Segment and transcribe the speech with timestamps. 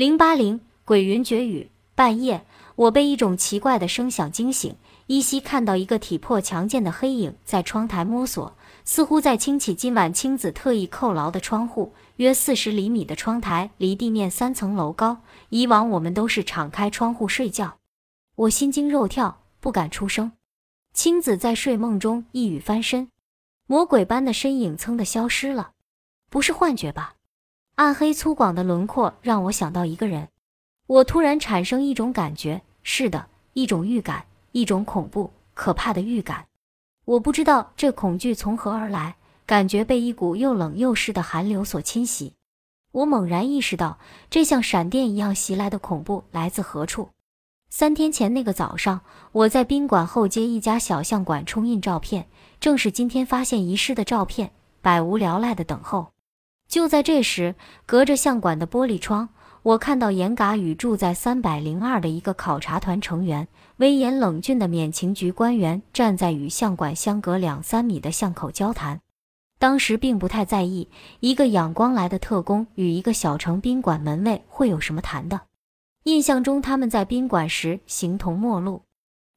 [0.00, 1.70] 零八零鬼云绝雨。
[1.94, 4.74] 半夜，我被一种奇怪的声响惊醒，
[5.08, 11.92] 依稀看到一个体魄强健的黑影在窗台摸索，似乎在清起今晚青子特意扣牢的窗户。
[12.16, 15.18] 约四十厘米的窗台离地面三层楼高，
[15.50, 17.76] 以往我们都是敞开窗户睡觉。
[18.36, 20.32] 我心惊肉跳，不敢出声。
[20.94, 23.10] 青子在睡梦中一语翻身，
[23.66, 25.72] 魔鬼般的身影噌的消失了，
[26.30, 27.16] 不是幻觉吧？
[27.80, 30.28] 暗黑粗犷的轮廓让我想到一个人，
[30.86, 36.44] 我突然产生一种感觉，是的，一种预感，一种恐怖、可怕的预感。
[37.06, 42.34] 我不知道这恐惧从何而来，感觉被一股又冷又湿的寒流所侵袭。
[42.92, 47.08] 我猛然意识到，这像闪电一样袭来的恐怖来自何处。
[47.70, 49.00] 三天前那个早上，
[49.32, 52.28] 我在宾馆后街一家小相馆冲印照片，
[52.60, 54.50] 正是今天发现遗失的照片，
[54.82, 56.08] 百无聊赖的等候。
[56.70, 59.30] 就在这时，隔着相馆的玻璃窗，
[59.64, 63.48] 我看到严嘎与住在三百零二的一个考察团成员，
[63.78, 69.00] 威严冷峻的免情局官员站在与相馆相隔两三米的巷口交谈。
[69.58, 75.40] 当时并不太在意，一个仰光来的特工与一个小城宾馆门卫会有什么谈的。
[76.04, 78.82] 印象中他们在宾馆时形同陌路。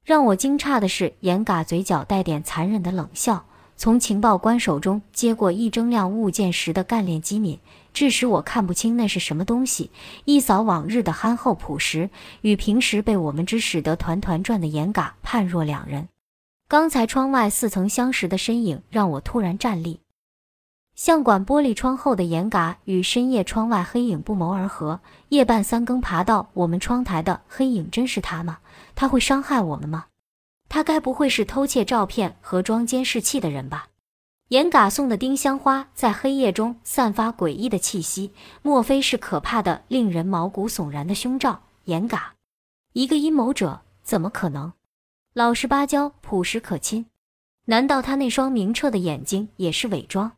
[0.05, 3.47] 让我惊诧的是，严嘎嘴角带点残忍的冷笑。
[3.75, 7.59] 从情报官手中接过一铮亮物件时的干练机敏，
[7.93, 9.91] 致使我看不清那是什么东西。
[10.25, 12.09] 一扫往日的憨厚朴实，
[12.41, 16.07] 与平时被我们之使得团团转的严嘎判若两人。
[16.69, 19.99] 刚才窗外似曾相识的身影让我突然站立。
[20.95, 25.01] 相馆玻璃窗后的严嘎与深夜窗外黑影不谋而合。
[25.29, 28.59] 夜半三更爬到我们窗台的黑影真是他吗？
[28.93, 30.05] 他会伤害我们吗？
[30.73, 33.89] 他该不会是偷窃照片和装监视器的人吧？
[34.47, 38.31] 严嘎送的丁香花在黑夜中散发诡异的气息，
[38.63, 41.61] 莫非是可怕的、令人毛骨悚然的凶兆？
[41.83, 42.33] 严嘎，
[42.93, 44.73] 一个阴谋者，怎么可能？
[45.33, 47.05] 老实巴交、朴实可亲，
[47.65, 50.31] 难道他那双明澈的眼睛也是伪装？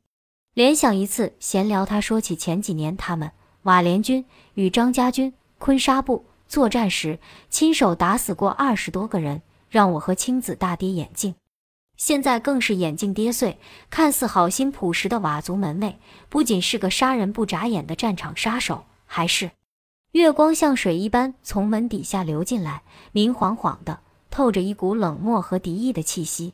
[0.53, 3.31] 联想一次闲聊，他说起前几年他们
[3.61, 4.25] 瓦联军
[4.55, 7.19] 与张家军昆沙布作战时，
[7.49, 9.41] 亲手打死过二十多个人。
[9.75, 11.35] 让我和青子大跌眼镜，
[11.97, 13.59] 现在更是眼镜跌碎。
[13.89, 15.99] 看似好心朴实的佤族门卫，
[16.29, 19.51] 不仅是个杀人不眨眼的战场杀手，还是
[20.13, 23.99] 月光像水一般从门底下流进来，明晃晃的，
[24.31, 26.53] 透着一股冷漠和敌意的气息。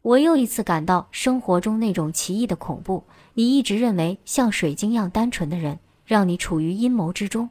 [0.00, 3.04] 我又一次感到生活中那种奇异的恐怖。
[3.34, 7.50] 你一直认为像水晶一样单纯的人，让你处于阴谋之中。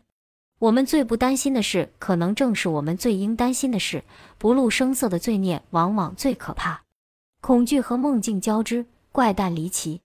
[0.63, 4.05] 我们最不担心的事，可能正是我们最应担心的事。
[4.37, 6.83] 不露声色的罪孽，往往最可怕。
[7.41, 9.99] 恐惧和梦境交织，怪诞离奇。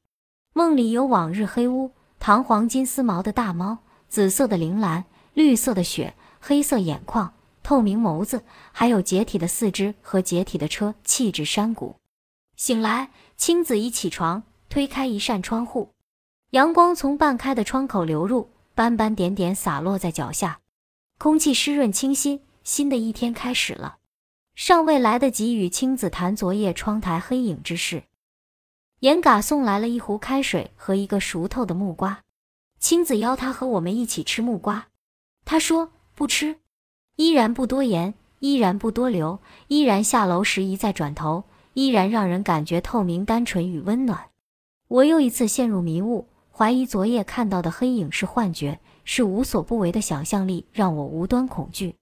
[0.55, 8.43] 梦里有往日黑屋，堂皇金丝毛的大猫，紫色的铃兰，绿色的雪，黑色眼眶，透明眸子，
[8.73, 11.95] 还有解体的四肢和解体的车，气质山谷。
[12.57, 15.91] 醒来，青子已起床，推开一扇窗户，
[16.51, 18.51] 阳光从半开的窗口流入。
[18.79, 20.61] 斑斑点点洒落在脚下，
[21.19, 23.97] 空气湿润清新，新的一天开始了。
[24.55, 28.05] 尚未来得及与青子谈昨夜窗台黑影之事，
[29.01, 32.23] 严嘎送来了一壶开水和一个熟透的木瓜。
[32.79, 34.87] 青子邀他和我们一起吃木瓜，
[35.45, 36.61] 他说不吃，
[37.17, 41.43] 依然不多言，依然不多留，依然下楼时一再转头，
[41.75, 44.27] 依然让人感觉透明、单纯与温暖。
[44.87, 46.29] 我又一次陷入迷雾。
[46.59, 51.95] 怀疑昨夜看到的黑影是幻觉，是无所不为的想象力让我无端恐惧。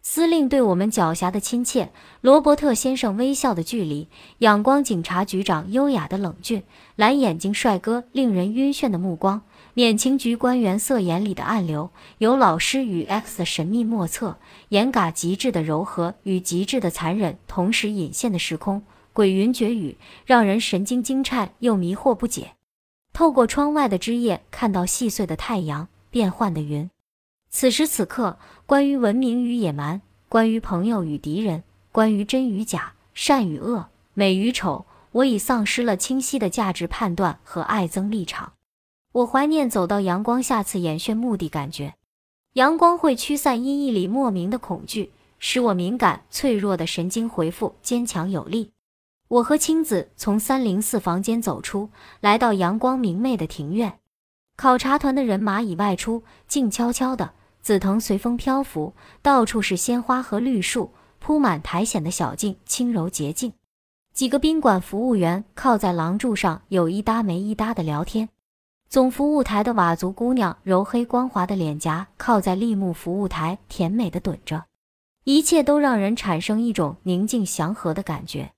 [0.00, 1.90] 司令对我们狡黠的亲切，
[2.20, 4.06] 罗伯特先生微笑的距离，
[4.38, 6.62] 仰光警察局长优雅的冷峻，
[6.94, 9.42] 蓝眼睛帅哥令人晕眩的目光，
[9.74, 14.38] 免情局官员色眼里的暗流，有老师与 X 的神秘莫测，
[14.68, 22.52] 严嘎极致的柔和与极致的残忍同时隐现的时空，鬼云绝雨，让人神经惊颤又迷惑不解。
[23.16, 26.90] 透过窗外的枝叶，看到细碎的太阳，变幻的云。
[27.48, 38.52] 此时此刻，关于文明与野蛮，关于朋友与敌人，关于真与假，善与恶，美与丑，我已丧失了清晰的价值判断和爱憎立场。
[39.12, 41.94] 我怀念走到阳光下次演炫目的感觉。
[42.52, 48.72] 阳光会驱散阴翳里莫名的恐惧，使我敏感脆弱的神经回复坚强有力。
[49.28, 51.90] 我和青子从三零四房间走出
[52.20, 53.98] 来，到阳光明媚的庭院。
[54.56, 63.52] 考察团的人马已外出，静悄悄的，紫藤随风漂浮，到处是鲜花和绿树，铺满苔藓的小径轻柔洁净。
[64.14, 68.28] 几个宾馆服务员靠在廊柱上，有一搭没一搭的聊天。
[68.88, 74.64] 总服务台的佤族姑娘柔黑光滑的脸颊靠在立木服务台，甜美的蹲着，
[75.24, 78.52] 一切都让人产生一种宁静祥和的感觉。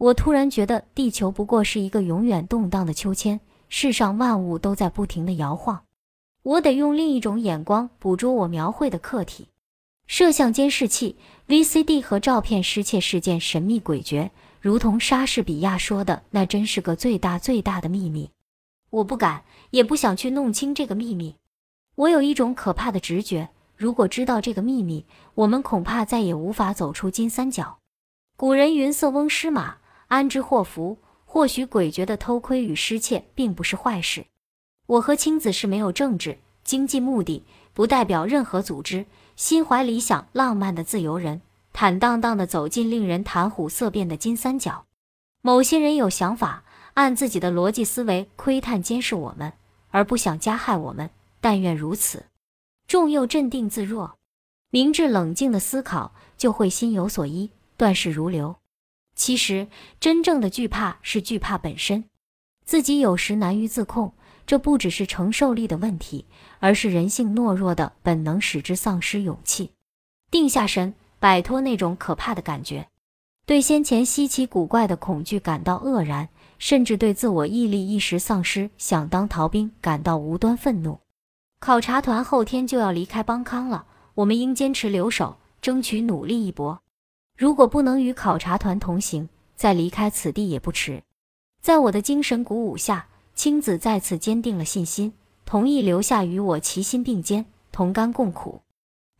[0.00, 3.38] 我突然觉得地球不过是一个永远动荡的秋千，
[3.68, 5.82] 世上万物都在不停的摇晃。
[6.42, 9.48] 我得用另一种眼光捕捉我描绘的客体。
[10.06, 11.16] 摄像监视器、
[11.48, 18.30] VCD 和照片失窃事件神秘诡谲，如同莎士比亚说的，那真是个最大最大的秘密。
[18.88, 21.36] 我不敢，也不想去弄清这个秘密。
[21.96, 25.04] 我有一种可怕的直觉，如果知道这个秘密，
[25.34, 27.76] 我们恐怕再也无法走出金三角。
[28.38, 29.76] 古人云：“色翁失马，
[30.10, 34.26] 安知祸福？”或许诡谲的偷窥与失窃并不是坏事。
[34.86, 41.40] 我和青子是没有政治、经济目的，不代表任何组织，心怀理想、浪漫的自由人，
[41.72, 44.86] 坦荡荡地走进令人谈虎色变的金三角。
[45.40, 46.64] 某些人有想法。
[46.94, 49.52] 按自己的逻辑思维窥探监视我们，
[49.90, 51.08] 而不想加害我们。
[51.40, 52.24] 但愿如此。
[52.88, 54.18] 众又镇定自若，
[54.70, 58.56] 明智冷静的思考，就会心有所依，断事如流。
[59.20, 59.68] 其实，
[60.00, 62.04] 真正的惧怕是惧怕本身。
[62.64, 64.14] 自己有时难于自控，
[64.46, 66.24] 这不只是承受力的问题，
[66.58, 69.72] 而是人性懦弱的本能使之丧失勇气。
[70.30, 72.88] 定下神，摆脱那种可怕的感觉，
[73.44, 76.30] 对先前稀奇古怪的恐惧感到愕然。
[76.58, 80.98] 甚至对自我毅力一时丧失、想当逃兵感到无端愤怒。
[81.58, 83.84] 考察团后天就要离开邦康了，
[84.14, 86.80] 我们应坚持留守，争取努力一搏。
[87.40, 91.02] 如果不能与考察团同行，再离开此地也不迟。
[91.62, 95.14] 在我的精神鼓舞下，青子再次坚定了信心，
[95.46, 98.60] 同意留下与我齐心并肩、同甘共苦。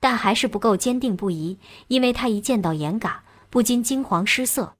[0.00, 1.56] 但还是不够坚定不移，
[1.88, 4.76] 因为他一见到严嘎，不禁惊惶失色。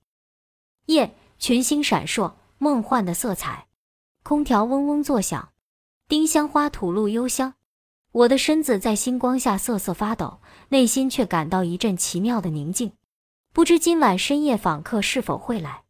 [0.84, 2.34] 夜群星闪烁。
[2.58, 3.68] 梦幻的色彩，
[4.22, 5.48] 空调嗡嗡作响，
[6.06, 7.54] 丁香花吐露幽香。
[8.12, 12.92] 我的身子在星光下瑟瑟发抖，内心却感到一阵奇妙的宁静。
[13.52, 15.82] 不知今晚深夜访客是否会来？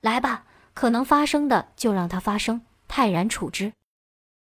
[0.00, 3.72] 来吧，可能发生的就让它发生，泰然处之。